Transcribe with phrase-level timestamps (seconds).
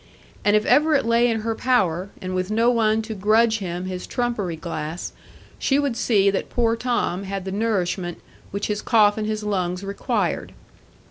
[0.43, 3.85] And if ever it lay in her power, and with no one to grudge him
[3.85, 5.13] his trumpery glass,
[5.59, 8.19] she would see that poor Tom had the nourishment
[8.49, 10.53] which his cough and his lungs required.